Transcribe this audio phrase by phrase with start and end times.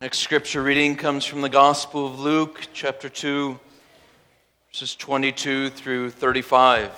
[0.00, 3.58] Next scripture reading comes from the Gospel of Luke, chapter 2,
[4.68, 6.92] verses 22 through 35.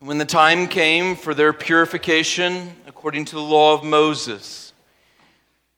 [0.00, 4.74] When the time came for their purification according to the law of Moses,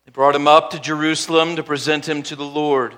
[0.04, 2.96] they brought him up to Jerusalem to present him to the Lord.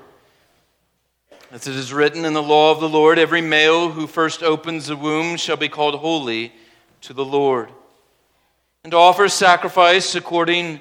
[1.50, 4.86] As it is written in the law of the Lord, every male who first opens
[4.86, 6.54] the womb shall be called holy
[7.02, 7.68] to the Lord,
[8.84, 10.80] and to offer sacrifice according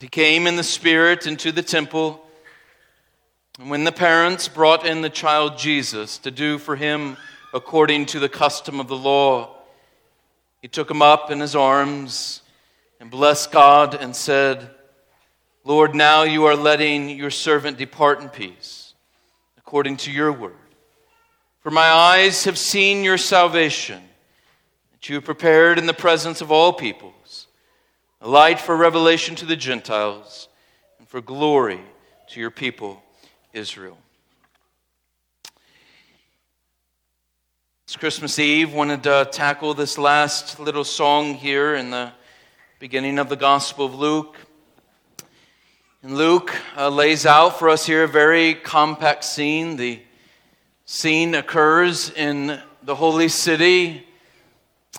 [0.00, 2.22] He came in the Spirit into the temple.
[3.58, 7.16] And when the parents brought in the child Jesus to do for him
[7.54, 9.56] according to the custom of the law,
[10.60, 12.42] he took him up in his arms
[13.00, 14.70] and blessed God and said,
[15.64, 18.94] Lord, now you are letting your servant depart in peace,
[19.56, 20.52] according to your word.
[21.60, 24.02] For my eyes have seen your salvation,
[24.92, 27.14] that you have prepared in the presence of all people
[28.26, 30.48] a light for revelation to the Gentiles,
[30.98, 31.80] and for glory
[32.26, 33.00] to your people,
[33.52, 33.96] Israel.
[37.84, 38.72] It's Christmas Eve.
[38.74, 42.10] Wanted to tackle this last little song here in the
[42.80, 44.36] beginning of the Gospel of Luke.
[46.02, 49.76] And Luke uh, lays out for us here a very compact scene.
[49.76, 50.00] The
[50.84, 54.04] scene occurs in the holy city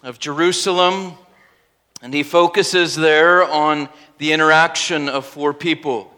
[0.01, 1.15] of Jerusalem,
[2.01, 6.13] and he focuses there on the interaction of four people.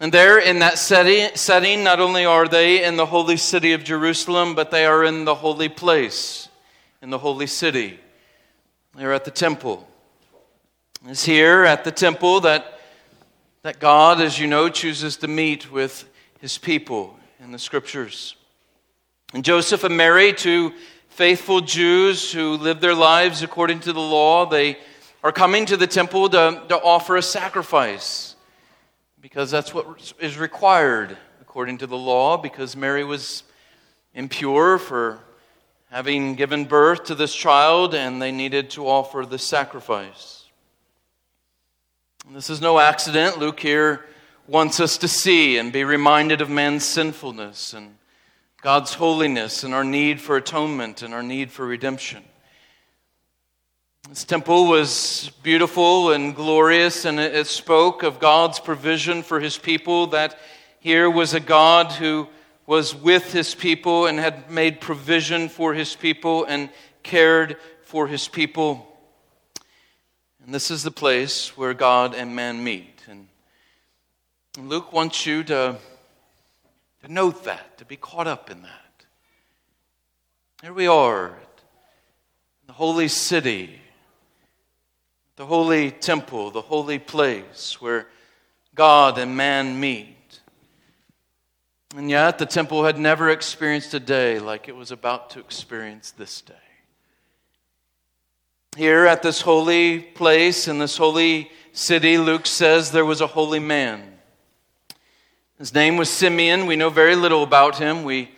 [0.00, 4.54] And there in that setting, not only are they in the holy city of Jerusalem,
[4.54, 6.48] but they are in the holy place,
[7.00, 8.00] in the holy city.
[8.96, 9.88] They're at the temple.
[11.06, 12.80] It's here at the temple that,
[13.62, 16.08] that God, as you know, chooses to meet with
[16.40, 18.36] his people in the scriptures.
[19.32, 20.72] And Joseph and Mary, two
[21.14, 24.76] faithful Jews who live their lives according to the law, they
[25.22, 28.34] are coming to the temple to, to offer a sacrifice
[29.20, 33.44] because that's what is required according to the law, because Mary was
[34.12, 35.20] impure for
[35.88, 40.46] having given birth to this child and they needed to offer the sacrifice.
[42.26, 43.38] And this is no accident.
[43.38, 44.04] Luke here
[44.48, 47.94] wants us to see and be reminded of man's sinfulness and
[48.64, 52.24] God's holiness and our need for atonement and our need for redemption.
[54.08, 60.06] This temple was beautiful and glorious, and it spoke of God's provision for his people.
[60.06, 60.38] That
[60.80, 62.26] here was a God who
[62.64, 66.70] was with his people and had made provision for his people and
[67.02, 68.98] cared for his people.
[70.42, 73.02] And this is the place where God and man meet.
[73.10, 73.28] And
[74.56, 75.76] Luke wants you to
[77.04, 79.04] to note that, to be caught up in that.
[80.62, 83.78] Here we are, in the holy city,
[85.36, 88.06] the holy temple, the holy place where
[88.74, 90.40] God and man meet.
[91.94, 96.10] And yet, the temple had never experienced a day like it was about to experience
[96.10, 96.54] this day.
[98.78, 103.60] Here at this holy place, in this holy city, Luke says there was a holy
[103.60, 104.13] man.
[105.58, 106.66] His name was Simeon.
[106.66, 108.02] We know very little about him.
[108.02, 108.28] We,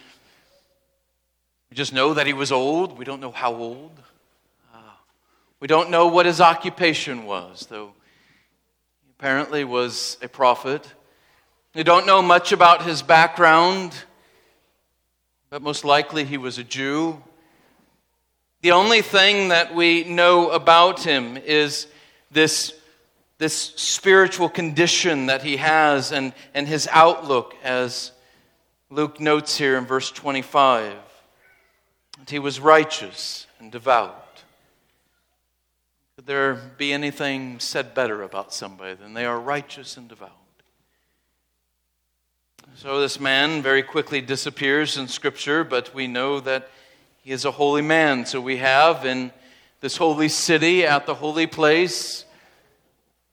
[1.71, 2.99] we just know that he was old.
[2.99, 3.99] We don't know how old.
[4.75, 4.78] Uh,
[5.59, 7.94] we don't know what his occupation was, though
[9.03, 10.87] he apparently was a prophet.
[11.75, 13.94] We don't know much about his background,
[15.49, 17.22] but most likely he was a Jew.
[18.60, 21.87] The only thing that we know about him is
[22.31, 22.75] this
[23.39, 28.12] this spiritual condition that he has and, and his outlook, as
[28.91, 30.94] Luke notes here in verse 25.
[32.19, 34.23] That he was righteous and devout.
[36.17, 40.31] Could there be anything said better about somebody than they are righteous and devout?
[42.77, 46.69] So this man very quickly disappears in Scripture, but we know that
[47.23, 48.27] he is a holy man.
[48.27, 49.32] So we have in
[49.81, 52.25] this holy city, at the holy place,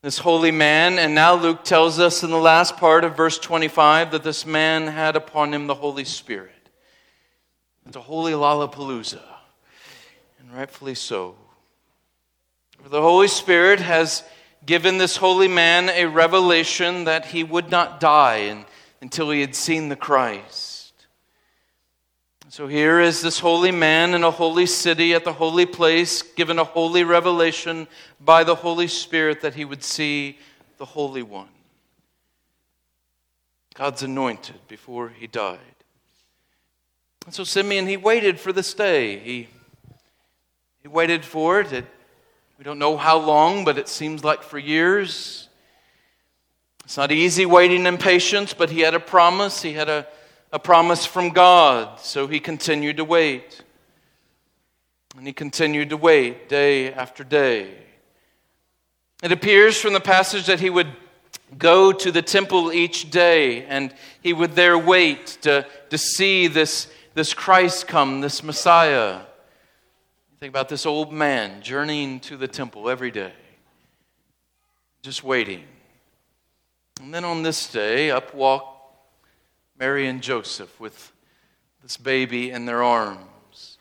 [0.04, 1.00] this holy man.
[1.00, 4.86] And now Luke tells us in the last part of verse 25 that this man
[4.86, 6.52] had upon him the Holy Spirit.
[7.88, 9.22] It's a holy Lollapalooza,
[10.40, 11.36] and rightfully so.
[12.86, 14.24] The Holy Spirit has
[14.66, 18.66] given this holy man a revelation that he would not die
[19.02, 20.73] until he had seen the Christ.
[22.54, 26.60] So here is this holy man in a holy city at the holy place, given
[26.60, 27.88] a holy revelation
[28.22, 30.38] by the Holy Spirit that he would see
[30.78, 31.50] the Holy One.
[33.74, 35.58] God's anointed before he died.
[37.26, 39.18] And so Simeon, he waited for this day.
[39.18, 39.48] He,
[40.84, 41.74] he waited for it.
[41.74, 41.86] it.
[42.60, 45.50] We don't know how long, but it seems like for years.
[46.86, 49.64] It's not easy waiting in patience, but he had a promise.
[49.64, 50.06] He had a
[50.54, 53.64] a promise from God, so he continued to wait.
[55.18, 57.74] And he continued to wait day after day.
[59.24, 60.96] It appears from the passage that he would
[61.58, 66.88] go to the temple each day and he would there wait to, to see this,
[67.16, 69.22] this Christ come, this Messiah.
[70.40, 73.34] Think about this old man journeying to the temple every day,
[75.02, 75.64] just waiting.
[77.02, 78.73] And then on this day, up walked
[79.78, 81.12] Mary and Joseph with
[81.82, 83.78] this baby in their arms.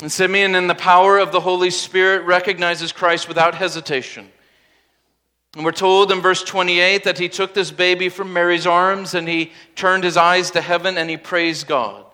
[0.00, 4.28] And Simeon, in the power of the Holy Spirit, recognizes Christ without hesitation.
[5.54, 9.28] And we're told in verse 28 that he took this baby from Mary's arms and
[9.28, 12.04] he turned his eyes to heaven and he praised God.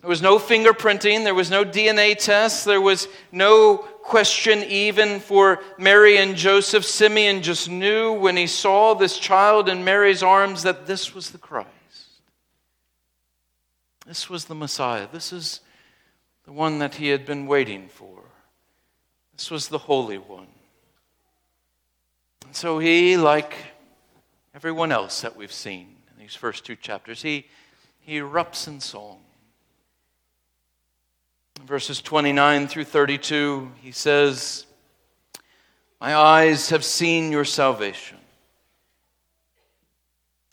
[0.00, 5.60] There was no fingerprinting, there was no DNA test, there was no question even for
[5.78, 6.84] Mary and Joseph.
[6.84, 11.38] Simeon just knew when he saw this child in Mary's arms that this was the
[11.38, 11.68] Christ.
[14.06, 15.06] This was the Messiah.
[15.10, 15.60] This is
[16.44, 18.20] the one that he had been waiting for.
[19.36, 20.48] This was the Holy One.
[22.44, 23.54] And so he, like
[24.54, 27.46] everyone else that we've seen in these first two chapters, he,
[28.00, 29.20] he erupts in song
[31.72, 34.66] verses 29 through 32, he says,
[36.02, 38.18] My eyes have seen your salvation.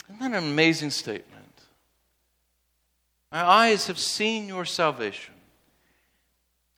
[0.08, 1.60] Isn't that an amazing statement?
[3.30, 5.34] My eyes have seen your salvation.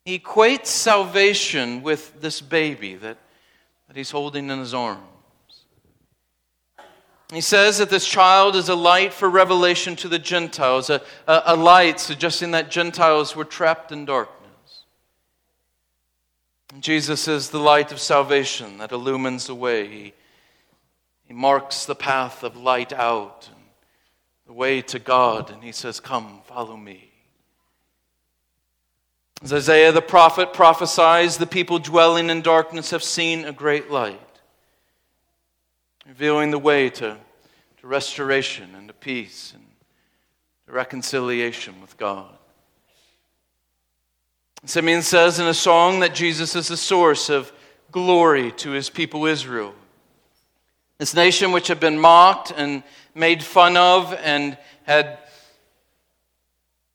[0.03, 3.17] He equates salvation with this baby that,
[3.87, 5.12] that he's holding in his arms.
[7.33, 11.41] He says that this child is a light for revelation to the Gentiles, a, a,
[11.47, 14.83] a, light suggesting that Gentiles were trapped in darkness.
[16.79, 19.87] Jesus is the light of salvation that illumines the way.
[19.87, 20.13] He,
[21.25, 23.63] he marks the path of light out, and
[24.45, 27.09] the way to God, and he says, Come, follow me.
[29.41, 34.19] As Isaiah the prophet prophesies, the people dwelling in darkness have seen a great light
[36.07, 37.17] revealing the way to,
[37.83, 39.65] to restoration and to peace and
[40.65, 42.33] to reconciliation with God.
[44.63, 47.51] Simeon says in a song that Jesus is the source of
[47.91, 49.75] glory to his people Israel.
[50.97, 52.83] This nation, which had been mocked and
[53.13, 55.17] made fun of and had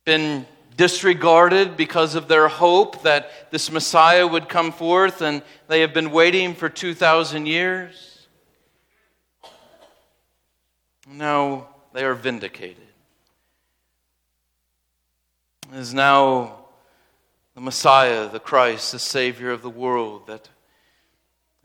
[0.07, 0.47] been
[0.79, 6.13] disregarded because of their hope that this Messiah would come forth, and they have been
[6.13, 8.18] waiting for 2,000 years.
[11.11, 12.77] Now they are vindicated.
[15.73, 16.67] It is now
[17.55, 20.49] the Messiah, the Christ, the Savior of the world that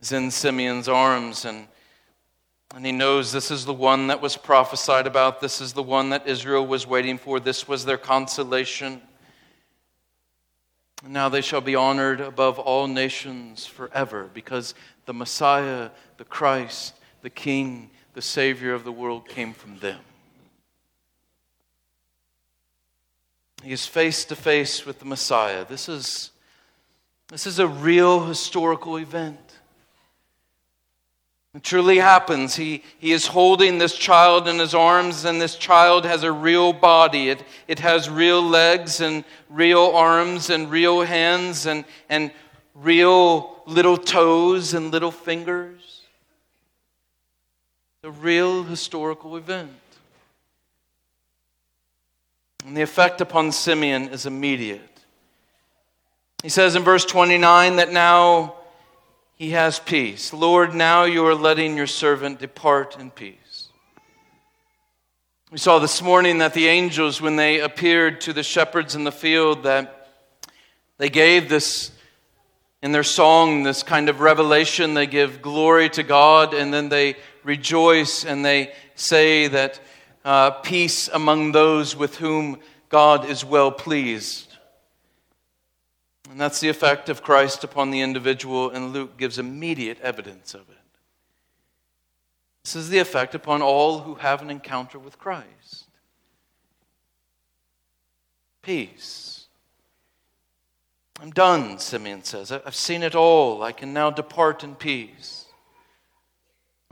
[0.02, 1.46] is in Simeon's arms.
[1.46, 1.68] And,
[2.74, 5.42] and he knows this is the one that was prophesied about.
[5.42, 7.40] This is the one that Israel was waiting for.
[7.40, 9.02] This was their consolation.
[11.06, 14.74] Now they shall be honored above all nations forever because
[15.06, 20.00] the Messiah, the Christ, the King, the Savior of the world came from them.
[23.64, 25.66] He is face to face with the Messiah.
[25.66, 26.32] This is,
[27.30, 29.40] this is a real historical event.
[31.56, 32.56] It truly happens.
[32.56, 36.74] He, he is holding this child in his arms, and this child has a real
[36.74, 37.30] body.
[37.30, 42.32] It, it has real legs and real arms and real hands and, and
[42.74, 45.93] real little toes and little fingers
[48.06, 49.72] a real historical event.
[52.66, 54.82] And the effect upon Simeon is immediate.
[56.42, 58.56] He says in verse 29 that now
[59.36, 60.34] he has peace.
[60.34, 63.70] Lord, now you are letting your servant depart in peace.
[65.50, 69.14] We saw this morning that the angels, when they appeared to the shepherds in the
[69.14, 70.10] field, that
[70.98, 71.92] they gave this
[72.82, 74.94] in their song this kind of revelation.
[74.94, 79.80] They give glory to God and then they rejoice and they say that
[80.26, 82.60] uh, peace among those with whom
[82.90, 84.56] God is well pleased.
[86.30, 90.62] And that's the effect of Christ upon the individual, and Luke gives immediate evidence of
[90.62, 90.78] it.
[92.64, 95.84] This is the effect upon all who have an encounter with Christ
[98.64, 99.46] peace.
[101.22, 102.52] I'm done, Simeon says.
[102.52, 103.62] I've seen it all.
[103.62, 105.43] I can now depart in peace.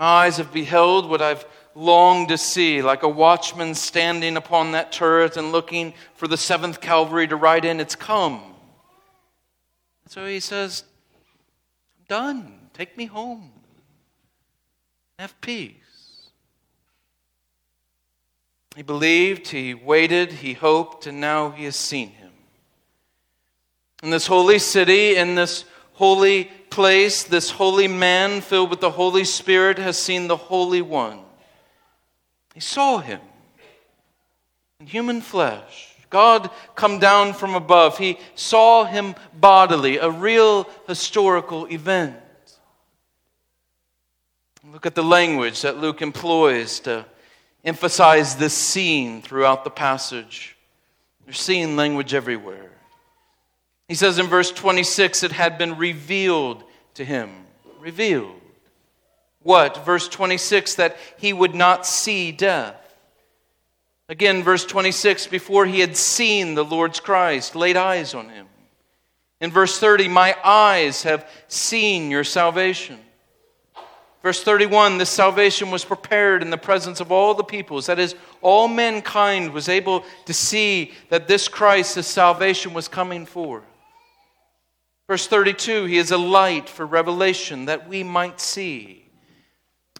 [0.01, 5.37] Eyes have beheld what I've longed to see, like a watchman standing upon that turret
[5.37, 7.79] and looking for the seventh cavalry to ride in.
[7.79, 8.41] It's come.
[10.07, 10.85] So he says,
[11.99, 12.53] I'm done.
[12.73, 13.51] Take me home.
[15.19, 15.75] Have peace.
[18.75, 22.31] He believed, he waited, he hoped, and now he has seen him.
[24.01, 29.25] In this holy city, in this holy place, this holy man filled with the Holy
[29.25, 31.19] Spirit has seen the Holy One.
[32.53, 33.21] He saw him
[34.79, 35.95] in human flesh.
[36.09, 37.97] God come down from above.
[37.97, 42.17] He saw him bodily, a real historical event.
[44.71, 47.05] Look at the language that Luke employs to
[47.63, 50.57] emphasize this scene throughout the passage.
[51.25, 52.70] There's scene language everywhere.
[53.91, 57.29] He says in verse 26, it had been revealed to him.
[57.77, 58.39] Revealed.
[59.43, 59.83] What?
[59.83, 62.77] Verse 26, that he would not see death.
[64.07, 68.47] Again, verse 26, before he had seen the Lord's Christ, laid eyes on him.
[69.41, 72.97] In verse 30, my eyes have seen your salvation.
[74.23, 77.87] Verse 31 this salvation was prepared in the presence of all the peoples.
[77.87, 83.25] That is, all mankind was able to see that this Christ, this salvation, was coming
[83.25, 83.65] forth.
[85.11, 89.09] Verse 32 He is a light for revelation that we might see.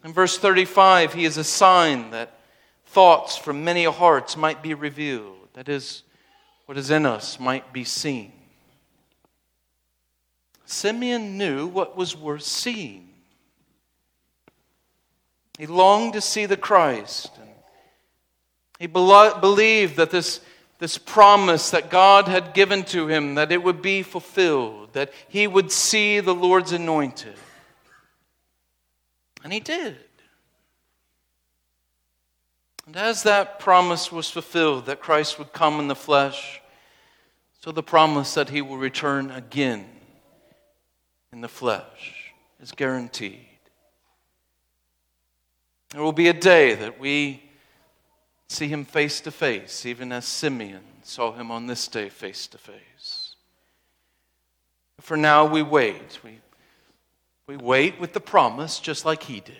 [0.06, 2.40] In verse 35, He is a sign that
[2.86, 5.50] thoughts from many hearts might be revealed.
[5.52, 6.04] That is,
[6.66, 8.32] what is in us might be seen.
[10.64, 13.10] Simeon knew what was worth seeing.
[15.58, 17.32] He longed to see the Christ.
[17.38, 17.50] And
[18.80, 20.40] he believed that this,
[20.82, 25.46] this promise that God had given to him, that it would be fulfilled, that he
[25.46, 27.36] would see the Lord's anointed.
[29.44, 29.96] And he did.
[32.88, 36.60] And as that promise was fulfilled, that Christ would come in the flesh,
[37.60, 39.88] so the promise that he will return again
[41.32, 43.46] in the flesh is guaranteed.
[45.92, 47.51] There will be a day that we
[48.52, 52.58] see him face to face, even as Simeon saw him on this day face to
[52.58, 53.36] face.
[55.00, 56.20] For now, we wait.
[56.24, 56.40] We,
[57.48, 59.56] we wait with the promise, just like he did.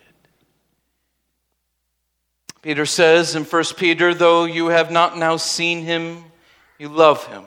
[2.60, 6.24] Peter says in 1 Peter, though you have not now seen him,
[6.78, 7.44] you love him.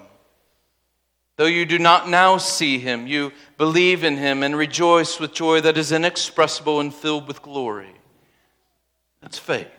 [1.37, 5.61] Though you do not now see him, you believe in him and rejoice with joy
[5.61, 7.95] that is inexpressible and filled with glory
[9.25, 9.74] that's faith.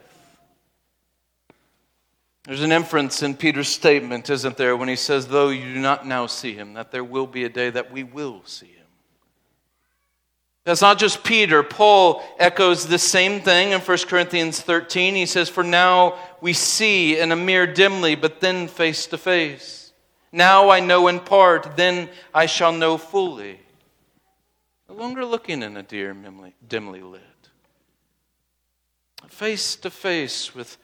[2.46, 6.06] There's an inference in Peter's statement, isn't there, when he says, Though you do not
[6.06, 8.86] now see him, that there will be a day that we will see him.
[10.64, 11.62] That's not just Peter.
[11.62, 15.14] Paul echoes the same thing in 1 Corinthians 13.
[15.14, 19.92] He says, For now we see in a mirror dimly, but then face to face.
[20.30, 23.60] Now I know in part, then I shall know fully.
[24.88, 26.16] No longer looking in a dear
[26.68, 27.22] dimly lit
[29.36, 30.78] face to face with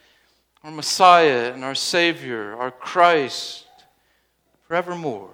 [0.65, 3.67] our Messiah and our Savior, our Christ,
[4.69, 5.31] forevermore.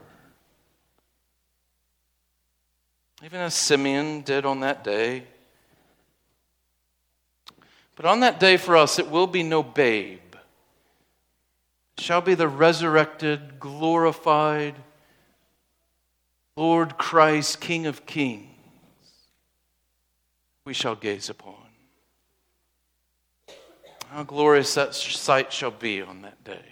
[3.25, 5.25] Even as Simeon did on that day.
[7.97, 10.21] But on that day for us, it will be no babe.
[11.97, 14.77] It shall be the resurrected, glorified
[16.59, 18.49] Lord Christ, King of kings,
[20.65, 21.68] we shall gaze upon.
[24.11, 26.65] How glorious that sight shall be on that day.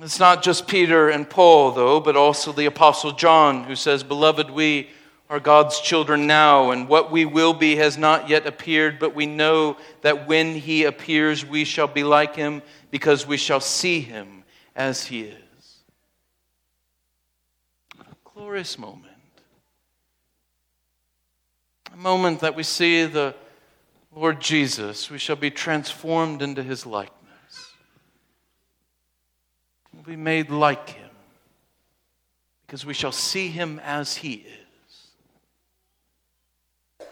[0.00, 4.50] It's not just Peter and Paul, though, but also the Apostle John, who says, Beloved,
[4.50, 4.90] we
[5.30, 9.26] are God's children now, and what we will be has not yet appeared, but we
[9.26, 14.42] know that when he appears, we shall be like him, because we shall see him
[14.74, 15.80] as he is.
[18.00, 19.04] A glorious moment.
[21.92, 23.34] A moment that we see the
[24.18, 27.12] Lord Jesus, we shall be transformed into his likeness.
[29.94, 31.10] We'll be made like him
[32.66, 34.44] because we shall see him as he
[36.98, 37.06] is.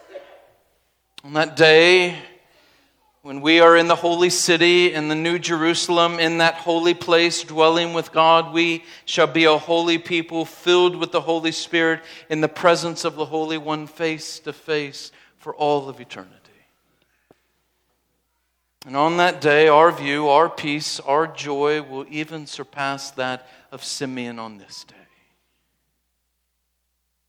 [1.23, 2.19] On that day,
[3.21, 7.41] when we are in the holy city, in the new Jerusalem, in that holy place,
[7.41, 12.41] dwelling with God, we shall be a holy people filled with the Holy Spirit in
[12.41, 16.46] the presence of the Holy One face to face for all of eternity.
[18.85, 23.83] And on that day, our view, our peace, our joy will even surpass that of
[23.83, 24.95] Simeon on this day.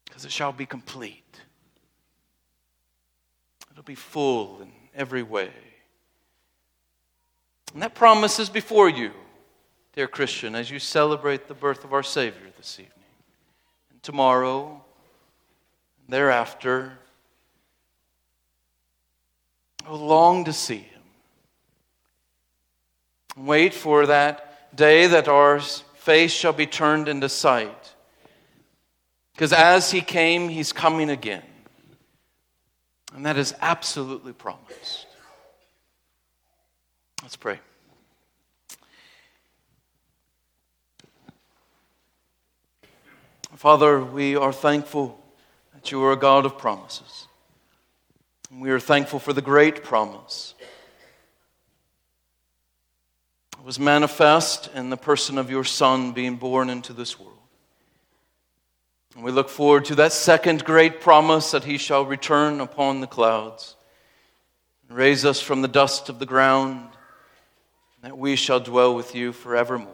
[0.05, 1.41] Because it shall be complete,
[3.71, 5.51] it'll be full in every way.
[7.73, 9.13] And that promise is before you,
[9.95, 12.93] dear Christian, as you celebrate the birth of our Savior this evening.
[13.91, 14.83] And tomorrow,
[16.01, 16.99] and thereafter,
[19.87, 20.98] I long to see Him.
[23.39, 27.95] Wait for that day that our face shall be turned into sight.
[29.33, 31.43] Because as He came, He's coming again.
[33.15, 35.07] And that is absolutely promised.
[37.23, 37.61] Let's pray.
[43.55, 45.19] Father, we are thankful
[45.75, 47.27] that you are a God of promises.
[48.53, 50.55] We are thankful for the great promise.
[53.58, 57.37] It was manifest in the person of your Son being born into this world.
[59.15, 63.07] And we look forward to that second great promise that he shall return upon the
[63.07, 63.77] clouds
[64.89, 69.15] and raise us from the dust of the ground, and that we shall dwell with
[69.15, 69.93] you forevermore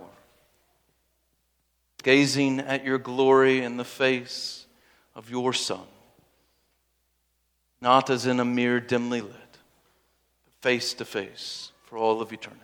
[2.04, 4.66] gazing at your glory in the face
[5.16, 5.80] of your Son,
[7.80, 12.63] not as in a mirror dimly lit, but face to face for all of eternity.